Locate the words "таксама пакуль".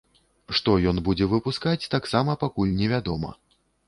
1.95-2.73